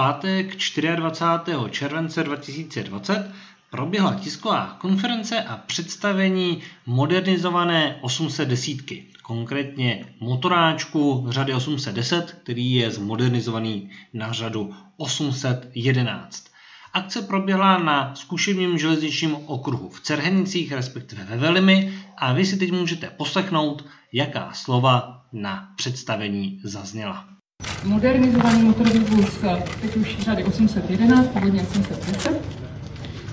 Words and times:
pátek 0.00 0.56
24. 0.96 1.58
července 1.70 2.24
2020 2.24 3.30
proběhla 3.70 4.14
tisková 4.14 4.76
konference 4.80 5.42
a 5.42 5.56
představení 5.56 6.62
modernizované 6.86 7.98
810, 8.00 8.76
konkrétně 9.22 10.14
motoráčku 10.20 11.26
řady 11.28 11.54
810, 11.54 12.36
který 12.42 12.72
je 12.72 12.90
zmodernizovaný 12.90 13.90
na 14.14 14.32
řadu 14.32 14.74
811. 14.96 16.44
Akce 16.92 17.22
proběhla 17.22 17.78
na 17.78 18.14
zkušebním 18.14 18.78
železničním 18.78 19.36
okruhu 19.46 19.88
v 19.88 20.00
Cerhenicích, 20.00 20.72
respektive 20.72 21.24
ve 21.24 21.36
Velimi 21.36 22.04
a 22.16 22.32
vy 22.32 22.46
si 22.46 22.56
teď 22.56 22.72
můžete 22.72 23.10
poslechnout, 23.10 23.84
jaká 24.12 24.52
slova 24.52 25.24
na 25.32 25.72
představení 25.76 26.60
zazněla. 26.64 27.39
Modernizovaný 27.84 28.62
motorový 28.62 28.98
vůz 28.98 29.38
teď 29.80 29.96
už 29.96 30.18
řady 30.18 30.44
811, 30.44 31.28
původně 31.28 31.62
810 31.62 32.40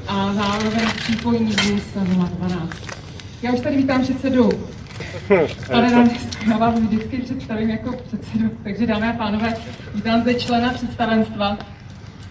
a 0.08 0.34
zároveň 0.34 0.88
přípojný 0.98 1.52
vůz 1.52 1.84
012. 1.96 2.72
Já 3.42 3.54
už 3.54 3.60
tady 3.60 3.78
vítám 3.78 4.02
předsedu 4.02 4.50
Pane 5.72 5.92
náměstku, 5.92 6.50
já 6.50 6.58
vás 6.58 6.80
vždycky 6.80 7.18
představím 7.18 7.70
jako 7.70 7.92
předsedu, 8.08 8.52
takže 8.64 8.88
dámy 8.88 9.08
a 9.08 9.14
pánové, 9.14 9.54
vítám 9.96 10.22
zde 10.22 10.34
člena 10.34 10.74
představenstva 10.74 11.58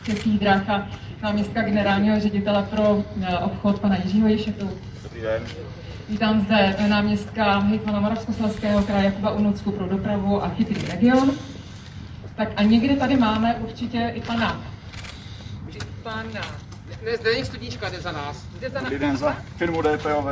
Českých 0.04 0.38
dráh 0.38 0.70
a 0.70 0.88
náměstka 1.22 1.62
generálního 1.62 2.20
ředitele 2.20 2.62
pro 2.62 3.04
eh, 3.22 3.38
obchod 3.38 3.80
pana 3.80 3.96
Jiřího 4.04 4.28
Ješetu. 4.28 4.70
Dobrý 5.02 5.20
den. 5.20 5.42
Vítám 6.08 6.40
zde 6.40 6.76
náměstka 6.88 7.58
hejtmana 7.58 8.00
Moravskoslezského 8.00 8.82
kraje 8.82 9.04
Jakuba 9.04 9.30
Unucku 9.30 9.72
pro 9.72 9.88
dopravu 9.88 10.44
a 10.44 10.48
chytrý 10.48 10.82
region. 10.90 11.30
Tak 12.36 12.48
a 12.56 12.62
někde 12.62 12.96
tady 12.96 13.16
máme 13.16 13.54
určitě 13.54 14.12
i 14.14 14.20
pana. 14.20 14.60
Pana. 16.02 16.40
Ne, 17.04 17.16
zde 17.16 17.32
není 17.32 17.44
studíčka, 17.44 17.88
jde 17.88 18.00
za 18.00 18.12
nás. 18.12 18.44
Jde 18.60 18.70
za 18.70 18.80
nás. 18.80 18.92
Jeden 18.92 19.16
za 19.16 19.36
firmu 19.56 19.82
DPOV. 19.82 20.26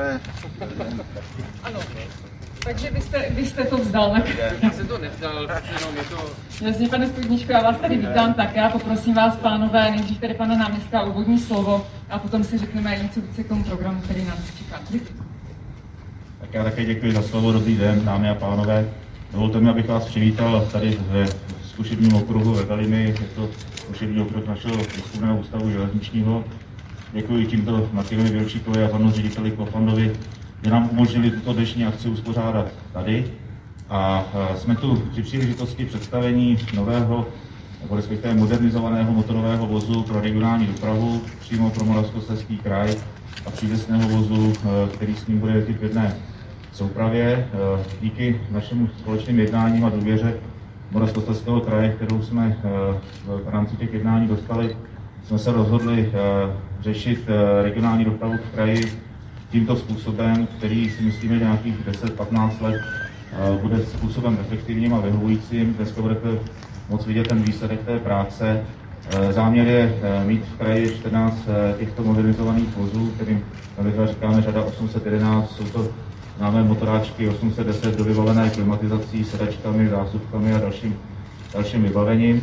Ano. 1.62 1.80
Takže 2.64 2.90
vy 2.90 3.00
jste, 3.00 3.26
vy 3.30 3.46
jste 3.46 3.64
to 3.64 3.76
vzdal, 3.76 4.12
ne? 4.12 4.24
Já 4.62 4.70
jsem 4.70 4.88
to 4.88 4.98
nevzdal, 4.98 5.42
jenom 5.42 5.96
je 5.96 6.04
to... 6.04 6.30
Jasně, 6.64 6.88
pane 6.88 7.06
Studničko, 7.06 7.52
já 7.52 7.62
vás 7.62 7.76
tady 7.76 7.96
vítám 7.96 8.34
tak. 8.34 8.56
Já 8.56 8.68
poprosím 8.68 9.14
vás, 9.14 9.36
pánové, 9.36 9.90
nejdřív 9.90 10.20
tady 10.20 10.34
pana 10.34 10.56
náměstka 10.56 11.02
úvodní 11.02 11.38
slovo 11.38 11.86
a 12.10 12.18
potom 12.18 12.44
si 12.44 12.58
řekneme 12.58 12.98
něco 13.02 13.20
více 13.20 13.44
k 13.44 13.48
tomu 13.48 13.64
programu, 13.64 14.00
který 14.00 14.24
nás 14.24 14.38
čeká. 14.58 14.80
Tak 16.40 16.54
já 16.54 16.64
také 16.64 16.84
děkuji 16.84 17.12
za 17.12 17.22
slovo, 17.22 17.52
dobrý 17.52 17.76
den, 17.76 18.04
dámy 18.04 18.30
a 18.30 18.34
pánové. 18.34 18.88
Dovolte 19.32 19.60
mi, 19.60 19.70
abych 19.70 19.88
vás 19.88 20.04
přivítal 20.04 20.68
tady 20.72 20.98
ve 21.08 21.26
zkušebním 21.74 22.14
okruhu 22.14 22.54
ve 22.54 22.62
Velimi. 22.62 23.04
Je 23.04 23.26
to 23.34 23.48
zkušební 23.76 24.22
okruh 24.22 24.46
našeho 24.46 24.76
výzkumného 24.76 25.38
ústavu 25.38 25.70
železničního. 25.70 26.44
Děkuji 27.12 27.46
tímto 27.46 27.88
Martinovi 27.92 28.30
Vělčíkovi 28.30 28.84
a 28.84 28.88
panu 28.88 29.10
řediteli 29.10 29.50
Kofandovi 29.50 30.12
že 30.64 30.70
nám 30.70 30.88
umožnili 30.92 31.30
tuto 31.30 31.52
dnešní 31.52 31.84
akci 31.84 32.08
uspořádat 32.08 32.66
tady. 32.92 33.24
A 33.90 34.26
jsme 34.56 34.76
tu 34.76 34.96
při 35.12 35.22
příležitosti 35.22 35.84
představení 35.84 36.58
nového 36.74 37.26
nebo 37.82 37.96
respektive 37.96 38.34
modernizovaného 38.34 39.12
motorového 39.12 39.66
vozu 39.66 40.02
pro 40.02 40.20
regionální 40.20 40.66
dopravu 40.66 41.22
přímo 41.40 41.70
pro 41.70 41.84
Moravskoslezský 41.84 42.56
kraj 42.56 42.96
a 43.46 43.50
přívěsného 43.50 44.08
vozu, 44.08 44.52
e, 44.52 44.88
který 44.96 45.16
s 45.16 45.26
ním 45.26 45.38
bude 45.38 45.52
jezdit 45.52 45.78
v 45.78 45.82
jedné 45.82 46.16
soupravě. 46.72 47.24
E, 47.24 47.48
díky 48.00 48.40
našemu 48.50 48.88
společným 48.98 49.38
jednáním 49.38 49.84
a 49.84 49.90
důvěře 49.90 50.34
Moravskoslezského 50.94 51.60
kraje, 51.60 51.92
kterou 51.92 52.22
jsme 52.22 52.46
e, 52.46 52.68
v 53.44 53.48
rámci 53.48 53.76
těch 53.76 53.92
jednání 53.92 54.28
dostali, 54.28 54.76
jsme 55.26 55.38
se 55.38 55.52
rozhodli 55.52 56.12
řešit 56.80 57.28
regionální 57.62 58.04
dopravu 58.04 58.34
v 58.36 58.54
kraji 58.54 59.04
tímto 59.54 59.76
způsobem, 59.76 60.46
který 60.46 60.90
si 60.90 61.02
myslíme, 61.02 61.38
že 61.38 61.44
nějakých 61.44 61.86
10-15 61.86 62.62
let 62.62 62.80
eh, 63.32 63.58
bude 63.62 63.78
způsobem 63.86 64.38
efektivním 64.40 64.94
a 64.94 65.00
vyhovujícím. 65.00 65.74
Dneska 65.74 66.02
budete 66.02 66.28
moc 66.88 67.06
vidět 67.06 67.28
ten 67.28 67.42
výsledek 67.42 67.84
té 67.84 67.98
práce. 67.98 68.64
Eh, 69.10 69.32
záměr 69.32 69.66
je 69.66 69.94
eh, 70.02 70.24
mít 70.24 70.44
v 70.44 70.58
kraji 70.58 70.96
14 70.96 71.38
těchto 71.78 72.02
modernizovaných 72.02 72.76
vozů, 72.76 73.10
kterým 73.14 73.44
na 73.96 74.06
říkáme 74.06 74.42
řada 74.42 74.62
811, 74.62 75.56
jsou 75.56 75.64
to 75.64 75.88
známé 76.38 76.62
motoráčky 76.62 77.28
810 77.28 77.96
dovybavené 77.96 78.50
klimatizací, 78.50 79.24
sedačkami, 79.24 79.88
zásuvkami 79.88 80.52
a 80.54 80.58
dalším, 80.58 80.96
dalším 81.54 81.82
vybavením. 81.82 82.42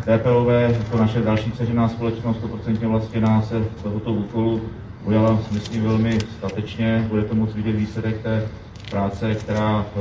DPOV, 0.00 0.48
jako 0.48 0.98
naše 0.98 1.20
další 1.20 1.52
ceřená 1.52 1.88
společnost, 1.88 2.36
100% 2.66 2.88
vlastněná 2.88 3.42
se 3.42 3.64
tohoto 3.82 4.12
úkolu 4.12 4.60
ujala, 5.04 5.38
myslím, 5.50 5.82
velmi 5.82 6.18
statečně. 6.38 7.06
Bude 7.08 7.22
to 7.22 7.34
moc 7.34 7.54
vidět 7.54 7.72
výsledek 7.72 8.22
té 8.22 8.48
práce, 8.90 9.34
která 9.34 9.86
eh, 9.86 10.00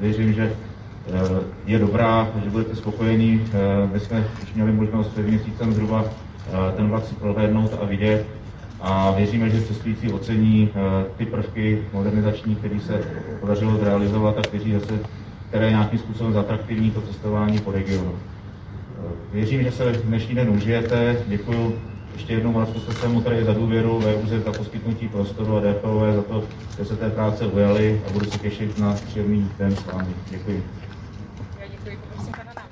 věřím, 0.00 0.32
že 0.32 0.52
eh, 0.52 1.12
je 1.66 1.78
dobrá, 1.78 2.28
že 2.44 2.50
budete 2.50 2.76
spokojení. 2.76 3.44
Eh, 3.52 3.88
my 3.92 4.00
jsme 4.00 4.24
už 4.42 4.54
měli 4.54 4.72
možnost 4.72 5.08
před 5.08 5.26
měsícem 5.26 5.72
zhruba 5.72 6.04
ten 6.76 6.88
vlak 6.88 7.04
si 7.04 7.14
prohlédnout 7.14 7.78
a 7.82 7.84
vidět 7.84 8.26
a 8.80 9.10
věříme, 9.10 9.50
že 9.50 9.62
cestující 9.62 10.12
ocení 10.12 10.70
ty 11.16 11.26
prvky 11.26 11.84
modernizační, 11.92 12.56
které 12.56 12.80
se 12.80 13.00
podařilo 13.40 13.76
zrealizovat 13.76 14.38
a 14.38 14.42
kteří 14.42 14.72
zase, 14.72 14.98
které 15.48 15.70
nějakým 15.70 15.98
způsobem 15.98 16.32
zatraktivní 16.32 16.90
to 16.90 17.00
cestování 17.00 17.58
po 17.58 17.72
regionu. 17.72 18.12
Věřím, 19.32 19.62
že 19.62 19.70
se 19.70 19.92
dnešní 19.92 20.34
den 20.34 20.50
užijete. 20.50 21.16
Děkuji 21.26 21.78
ještě 22.12 22.32
jednou 22.32 22.52
vás 22.52 22.68
svému 22.90 23.20
tady 23.20 23.44
za 23.44 23.52
důvěru, 23.52 23.98
VUZ 23.98 24.44
za 24.44 24.52
poskytnutí 24.52 25.08
prostoru 25.08 25.56
a 25.56 25.60
DPOV 25.60 26.14
za 26.14 26.22
to, 26.22 26.44
že 26.78 26.84
se 26.84 26.96
té 26.96 27.10
práce 27.10 27.46
ujali 27.46 28.02
a 28.08 28.12
budu 28.12 28.30
se 28.30 28.38
těšit 28.38 28.78
na 28.78 28.92
příjemný 28.92 29.50
den 29.58 29.76
s 29.76 29.86
vámi. 29.86 30.08
Děkuji. 30.30 30.64
Já 31.60 31.66
děkuji, 31.66 31.98
poprosím 32.08 32.32
pana 32.32 32.62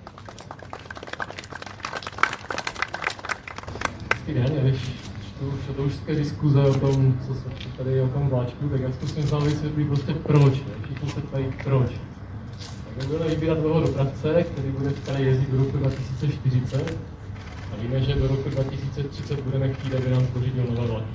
Hezký 4.15 4.35
den, 4.35 4.63
když 4.63 5.06
čtu 5.37 5.55
šatoušské 5.67 6.15
diskuze 6.15 6.61
o 6.61 6.75
tom, 6.75 7.19
co 7.27 7.35
se 7.35 7.69
tady 7.77 8.01
o 8.01 8.09
tom 8.09 8.29
vláčku, 8.29 8.69
tak 8.69 8.81
já 8.81 8.93
zkusím 8.93 9.27
vám 9.27 9.45
vysvětlit 9.45 9.85
prostě 9.85 10.15
proč. 10.15 10.63
Všichni 10.85 11.11
se 11.11 11.21
ptají 11.21 11.47
proč. 11.65 11.91
Tak 12.99 13.09
budeme 13.09 13.31
vybírat 13.31 13.59
toho 13.59 13.81
dopravce, 13.81 14.43
který 14.43 14.69
bude 14.69 14.93
kraji 14.93 15.27
jezdit 15.27 15.51
do 15.51 15.59
roku 15.59 15.77
2040, 15.77 16.99
a 17.73 17.83
víme, 17.83 18.01
že 18.01 18.15
do 18.15 18.29
roku 18.29 18.49
2030 18.49 19.41
budeme 19.41 19.73
chtít, 19.73 19.95
aby 19.95 20.11
nám 20.11 20.27
pořídil 20.27 20.65
nové 20.71 20.87
vlaky. 20.87 21.07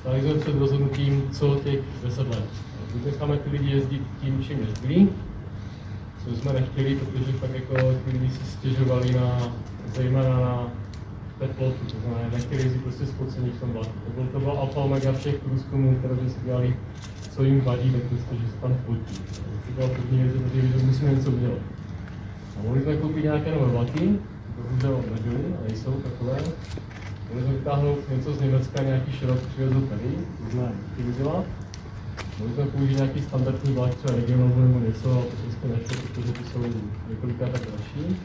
Stáli 0.00 0.22
jsme 0.22 0.34
před 0.34 0.58
rozhodnutím, 0.58 1.30
co 1.32 1.60
těch 1.64 1.80
10 2.04 2.28
let. 2.28 2.44
Buď 2.92 3.04
necháme 3.04 3.36
ty 3.36 3.50
lidi 3.50 3.70
jezdit 3.70 4.02
tím, 4.20 4.44
čím 4.44 4.58
jezdí, 4.60 5.08
co 6.24 6.36
jsme 6.36 6.52
nechtěli, 6.52 6.96
protože 6.96 7.32
pak 7.32 7.50
jako 7.54 7.74
ty 7.74 8.10
lidi 8.10 8.30
si 8.30 8.44
stěžovali 8.44 9.12
na, 9.12 9.52
zejména 9.94 10.40
na 10.40 10.72
teplotu, 11.38 11.84
to 11.92 12.00
znamená, 12.00 12.28
nechtěli 12.32 12.62
jezdit 12.62 12.82
prostě 12.82 13.06
spocení 13.06 13.50
v 13.50 13.60
tom 13.60 13.72
vlaku. 13.72 13.98
To 14.04 14.10
byl 14.10 14.26
to 14.32 14.40
byl 14.40 14.50
alfa 14.50 14.80
omega 14.80 15.12
všech 15.12 15.34
průzkumů, 15.34 15.96
které 15.98 16.16
jsme 16.16 16.28
si 16.30 16.40
dělali, 16.44 16.76
co 17.30 17.44
jim 17.44 17.60
vadí, 17.60 17.90
tak 17.92 18.02
prostě, 18.02 18.34
že 18.34 18.48
se 18.52 18.56
tam 18.60 18.76
potí. 18.86 19.20
To 19.66 19.72
byla 19.76 19.88
první 19.88 20.22
věc, 20.22 20.32
protože 20.42 20.86
musíme 20.86 21.12
něco 21.12 21.30
udělat. 21.30 21.58
A 22.58 22.62
mohli 22.62 22.82
jsme 22.82 22.96
koupit 22.96 23.24
nějaké 23.24 23.50
nové 23.50 23.72
vlaky, 23.72 24.18
bohužel 24.56 25.00
nebyly 25.14 25.44
a 25.54 25.68
nejsou 25.68 25.92
takové. 25.92 26.38
Mohli 27.28 27.42
jsme 27.44 27.52
vytáhnout 27.52 27.98
něco 28.10 28.34
z 28.34 28.40
Německa, 28.40 28.82
nějaký 28.82 29.12
širok 29.12 29.38
přivezl 29.38 29.80
tady, 29.80 30.10
to 30.44 30.50
jsme 30.50 30.72
utilizovat. 30.92 31.44
Mohli 32.38 32.54
jsme 32.54 32.64
použít 32.64 32.96
nějaký 32.96 33.22
standardní 33.22 33.74
vlak, 33.74 33.94
třeba 33.94 34.16
regionální 34.16 34.62
nebo 34.62 34.80
něco, 34.80 35.12
ale 35.12 35.22
to 35.22 35.36
prostě 35.42 35.68
nešlo, 35.68 36.08
protože 36.14 36.32
ty 36.32 36.44
jsou 36.52 36.60
několikrát 37.10 37.50
tak 37.50 37.62
další. 37.62 38.16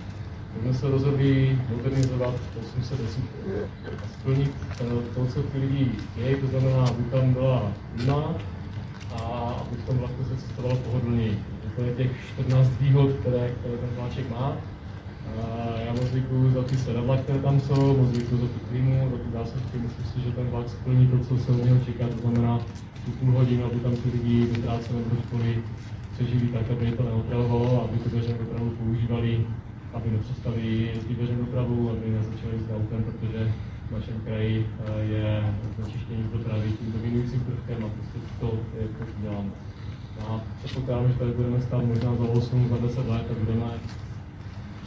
My 0.53 0.61
jsme 0.61 0.73
se 0.73 0.89
rozhodli 0.89 1.59
modernizovat 1.69 2.33
810 2.61 3.00
a 4.03 4.07
splnit 4.07 4.51
eh, 4.71 5.15
to, 5.15 5.25
co 5.25 5.44
ty 5.44 5.57
lidi 5.57 5.91
chtějí, 6.11 6.35
to 6.35 6.47
znamená, 6.47 6.83
aby 6.83 7.03
tam 7.03 7.33
byla 7.33 7.71
klima 7.95 8.35
a 9.15 9.21
aby 9.61 9.75
v 9.75 9.85
tom 9.85 9.97
vlaku 9.97 10.23
se 10.23 10.35
cestovalo 10.38 10.75
pohodlněji. 10.75 11.39
To 11.75 11.81
je 11.81 11.94
těch 11.94 12.11
14 12.33 12.69
výhod, 12.81 13.11
které, 13.19 13.50
které 13.50 13.77
ten 13.77 13.89
vláček 13.95 14.29
má. 14.29 14.57
A 15.41 15.79
já 15.85 15.94
moc 15.94 16.11
děkuju 16.11 16.51
za 16.51 16.63
ty 16.63 16.77
sedadla, 16.77 17.17
které 17.17 17.39
tam 17.39 17.59
jsou, 17.59 17.97
moc 17.97 18.11
děkuju 18.11 18.41
za 18.41 18.47
tu 18.47 18.59
klímu, 18.69 19.11
za 19.11 19.17
ty 19.17 19.31
zásobky. 19.33 19.77
Myslím 19.77 20.06
si, 20.06 20.21
že 20.21 20.31
ten 20.31 20.47
vlak 20.47 20.69
splní 20.69 21.07
to, 21.07 21.17
co 21.19 21.38
se 21.38 21.51
od 21.51 21.65
něho 21.65 21.79
čeká, 21.85 22.07
to 22.07 22.17
znamená 22.17 22.59
tu 23.06 23.11
půl 23.11 23.31
hodinu, 23.31 23.65
aby 23.65 23.79
tam 23.79 23.95
ty 23.95 24.09
lidi 24.09 24.47
nebo 24.51 24.99
do 25.09 25.21
školy 25.27 25.63
přežili 26.13 26.47
tak, 26.47 26.71
aby 26.71 26.85
je 26.85 26.91
to 26.91 27.03
neotravovalo, 27.03 27.83
aby 27.83 27.97
tu 27.99 28.09
veřejnou 28.09 28.38
dopravu 28.38 28.69
používali, 28.69 29.45
aby 29.94 30.12
nepřestali 30.12 30.92
jezdit 30.95 31.18
veřejnou 31.18 31.45
dopravu, 31.45 31.90
aby 31.92 32.10
nezačali 32.10 32.60
s 32.60 32.75
autem, 32.75 33.04
protože 33.04 33.51
v 33.88 33.92
našem 33.92 34.22
kraji 34.25 34.68
eh, 34.86 35.00
je 35.04 35.54
znečištění 35.75 36.24
pro 36.24 36.40
právě 36.40 36.72
tím 36.72 36.92
dominujícím 36.92 37.40
prvkem 37.40 37.86
a 37.86 37.90
prostě 37.90 38.19
to 38.40 38.60
je 38.81 38.88
to, 38.88 39.06
co 39.06 39.22
děláme. 39.22 39.50
A 40.28 40.42
předpokládám, 40.63 41.07
že 41.12 41.19
tady 41.19 41.31
budeme 41.31 41.62
stát 41.62 41.84
možná 41.86 42.16
za 42.16 42.24
8, 42.24 42.69
za 42.69 42.78
10 42.78 43.07
let 43.07 43.25
a 43.31 43.34
budeme 43.40 43.66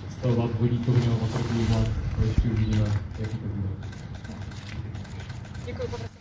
představovat 0.06 0.50
vodíkovně 0.60 1.00
nebo 1.08 1.20
motorkovní 1.20 1.64
vlak, 1.64 1.88
ještě 2.26 2.48
uvidíme, 2.48 2.86
jaký 3.18 3.36
to 3.36 3.46
bude. 3.46 3.68
Děkuji, 5.66 6.15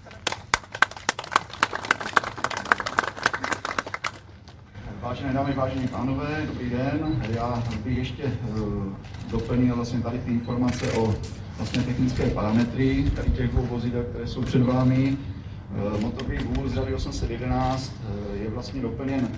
vážení 5.56 5.88
pánové, 5.88 6.44
dobrý 6.48 6.70
den. 6.70 7.24
Já 7.30 7.64
bych 7.84 7.98
ještě 7.98 8.24
uh, 8.24 8.84
doplnil 9.32 9.76
vlastně 9.76 10.00
tady 10.00 10.20
ty 10.20 10.32
informace 10.32 10.92
o 10.92 11.16
vlastně 11.58 11.84
technické 11.84 12.30
parametry 12.30 13.12
tady 13.16 13.32
těch 13.32 13.52
dvou 13.52 13.62
vozidel, 13.66 14.04
které 14.04 14.28
jsou 14.28 14.42
před 14.42 14.64
vámi. 14.64 15.18
Uh, 15.94 16.02
motorový 16.02 16.38
vůz 16.38 16.74
řady 16.74 16.96
811 16.96 17.94
uh, 17.94 18.42
je 18.42 18.50
vlastně 18.50 18.82
doplněn 18.82 19.30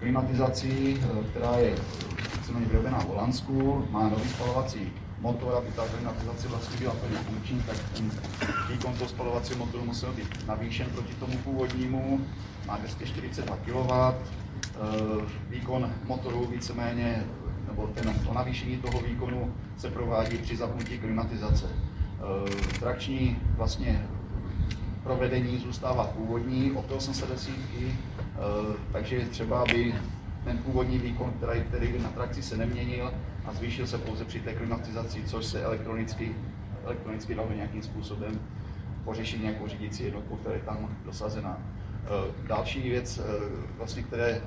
klimatizací, 0.00 1.00
která 1.30 1.56
je 1.56 1.74
víceméně 2.38 2.66
vyrobená 2.66 2.98
v 2.98 3.08
Holandsku, 3.08 3.84
má 3.90 4.08
nový 4.08 4.28
spalovací 4.28 4.92
motor, 5.20 5.54
aby 5.54 5.66
ta 5.76 5.82
klimatizace 5.88 6.48
vlastně 6.48 6.78
byla 6.78 6.94
plně 6.94 7.16
funkční, 7.16 7.62
tak 7.66 7.76
ten 7.96 8.10
výkon 8.70 8.94
toho 8.94 9.08
spalovacího 9.08 9.58
motoru 9.58 9.84
musel 9.84 10.12
být 10.12 10.46
navýšen 10.46 10.86
proti 10.86 11.14
tomu 11.14 11.38
původnímu, 11.38 12.20
má 12.66 12.76
242 12.78 13.56
kW, 13.56 13.92
výkon 15.50 15.92
motoru 16.06 16.46
víceméně, 16.46 17.24
nebo 17.66 17.86
ten, 17.86 18.14
to 18.26 18.34
navýšení 18.34 18.76
toho 18.76 19.00
výkonu 19.00 19.54
se 19.76 19.90
provádí 19.90 20.38
při 20.38 20.56
zapnutí 20.56 20.98
klimatizace. 20.98 21.66
E, 21.66 22.78
trakční 22.78 23.38
vlastně 23.56 24.06
provedení 25.02 25.58
zůstává 25.58 26.04
původní, 26.04 26.72
jsem 26.98 27.14
se 27.14 27.26
desítky, 27.26 27.94
takže 28.92 29.20
třeba, 29.20 29.60
aby 29.60 29.94
ten 30.44 30.58
původní 30.58 30.98
výkon, 30.98 31.32
který, 31.36 31.60
který 31.60 32.02
na 32.02 32.08
trakci 32.08 32.42
se 32.42 32.56
neměnil 32.56 33.12
a 33.44 33.52
zvýšil 33.52 33.86
se 33.86 33.98
pouze 33.98 34.24
při 34.24 34.40
té 34.40 34.54
klimatizaci, 34.54 35.22
což 35.26 35.44
se 35.44 35.62
elektronicky, 35.62 36.34
elektronicky 36.84 37.34
dalo 37.34 37.48
nějakým 37.56 37.82
způsobem 37.82 38.40
pořešit 39.04 39.42
nějakou 39.42 39.68
řídící 39.68 40.04
jednotku, 40.04 40.36
která 40.36 40.54
je 40.54 40.60
tam 40.60 40.96
dosazena. 41.04 41.58
E, 41.58 42.48
další 42.48 42.80
věc, 42.80 43.20
vlastně, 43.78 44.02
které, 44.02 44.40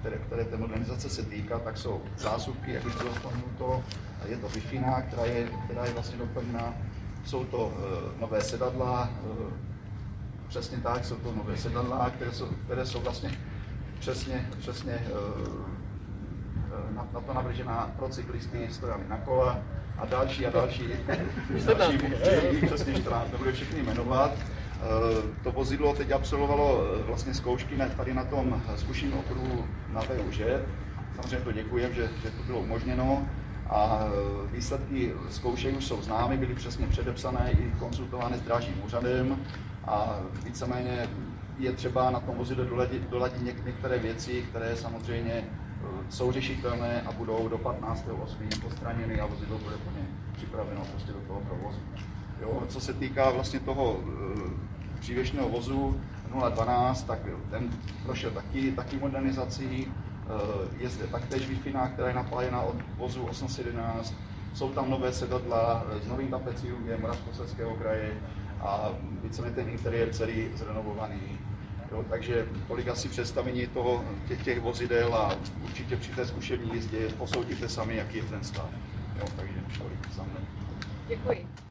které, 0.00 0.18
které 0.18 0.44
té 0.44 0.56
modernizace 0.56 1.08
se 1.10 1.22
týká, 1.22 1.58
tak 1.58 1.78
jsou 1.78 2.02
zásuvky, 2.18 2.72
jak 2.72 2.84
už 2.84 2.96
bylo 2.96 3.12
vzpomínuto, 3.12 3.84
je 4.26 4.36
to 4.36 4.48
Wi-Fi, 4.48 5.02
která 5.02 5.24
je, 5.24 5.48
která 5.64 5.84
je 5.84 5.92
vlastně 5.92 6.18
doplněna, 6.18 6.74
jsou 7.24 7.44
to 7.44 7.72
e, 7.76 8.20
nové 8.20 8.40
sedadla, 8.40 9.10
přesně 10.48 10.78
tak, 10.78 11.04
jsou 11.04 11.14
to 11.14 11.32
nové 11.32 11.56
sedadla, 11.56 12.10
které 12.10 12.32
jsou, 12.32 12.46
které 12.46 12.86
jsou 12.86 13.00
vlastně 13.00 13.30
přesně, 13.98 14.48
přesně 14.58 14.92
eh, 14.92 15.08
na, 16.94 17.08
na 17.12 17.20
to 17.20 17.34
navržená 17.34 17.90
pro 17.98 18.08
cyklisty, 18.08 18.68
stojami 18.70 19.04
na 19.08 19.16
kola 19.18 19.58
a 19.98 20.06
další 20.06 20.46
a 20.46 20.50
další, 20.50 20.88
další 21.78 21.98
přesně 22.66 22.94
14, 22.94 23.32
nebudu 23.32 23.52
všechny 23.52 23.82
jmenovat. 23.82 24.30
Eh, 24.76 25.22
to 25.42 25.52
vozidlo 25.52 25.94
teď 25.94 26.10
absolvovalo 26.10 26.84
vlastně 27.06 27.34
zkoušky 27.34 27.76
tady 27.96 28.14
na 28.14 28.24
tom 28.24 28.62
zkušeném 28.76 29.18
okruhu 29.18 29.64
na 29.92 30.00
VUŽ. 30.00 30.40
Samozřejmě 31.14 31.44
to 31.44 31.52
děkujem, 31.52 31.94
že, 31.94 32.10
že 32.22 32.30
to 32.30 32.42
bylo 32.42 32.58
umožněno 32.58 33.26
a 33.70 34.06
výsledky 34.52 35.12
zkoušek 35.30 35.76
už 35.76 35.84
jsou 35.84 36.02
známy, 36.02 36.36
byly 36.36 36.54
přesně 36.54 36.86
předepsané 36.86 37.50
i 37.50 37.72
konzultované 37.78 38.38
s 38.38 38.42
drážním 38.42 38.84
úřadem 38.84 39.38
a 39.84 40.20
víceméně 40.44 41.08
je 41.58 41.72
třeba 41.72 42.10
na 42.10 42.20
tom 42.20 42.36
vozidle 42.36 42.64
doladit, 42.64 43.02
doladit 43.10 43.42
některé 43.64 43.98
věci, 43.98 44.42
které 44.42 44.76
samozřejmě 44.76 45.32
eh, 45.34 45.86
jsou 46.08 46.32
řešitelné 46.32 47.02
a 47.02 47.12
budou 47.12 47.48
do 47.48 47.58
15.8. 47.58 48.60
postraněny 48.60 49.20
a 49.20 49.26
vozidlo 49.26 49.58
bude 49.58 49.76
plně 49.76 50.06
připraveno 50.32 50.84
prostě 50.92 51.12
do 51.12 51.20
toho 51.20 51.40
provozu. 51.40 51.80
Jo, 52.40 52.62
co 52.68 52.80
se 52.80 52.92
týká 52.92 53.30
vlastně 53.30 53.60
toho 53.60 54.00
e, 54.00 55.00
přívěšného 55.00 55.48
vozu 55.48 56.00
012, 56.54 57.02
tak 57.02 57.18
ten 57.50 57.70
prošel 58.02 58.30
taky, 58.30 58.72
taky 58.72 58.98
modernizací. 58.98 59.86
E, 59.86 60.82
je 60.82 60.88
zde 60.88 61.06
taktéž 61.06 61.48
wi 61.48 61.56
která 61.92 62.08
je 62.08 62.14
napájena 62.14 62.60
od 62.60 62.76
vozu 62.96 63.22
811. 63.22 64.14
Jsou 64.54 64.72
tam 64.72 64.90
nové 64.90 65.12
sedadla 65.12 65.86
s 66.02 66.08
novým 66.08 66.28
tapecírem 66.28 67.00
Moravskoslezského 67.00 67.74
kraje 67.74 68.12
a 68.60 68.90
víceméně 69.22 69.54
ten 69.54 69.68
interiér 69.68 70.12
celý 70.12 70.48
zrenovovaný. 70.54 71.38
Jo, 71.92 72.04
takže 72.10 72.48
tolik 72.68 72.88
asi 72.88 73.08
představení 73.08 73.66
toho, 73.66 74.04
těch, 74.28 74.44
těch 74.44 74.60
vozidel 74.60 75.14
a 75.14 75.36
určitě 75.64 75.96
při 75.96 76.12
té 76.12 76.26
zkušební 76.26 76.74
jízdě 76.74 77.08
posoudíte 77.18 77.68
sami, 77.68 77.96
jaký 77.96 78.16
je 78.16 78.24
ten 78.24 78.44
stav. 78.44 78.70
Jo, 79.18 79.26
takže 79.36 79.60
tolik 79.78 80.14
za 80.14 80.24
Děkuji. 81.08 81.65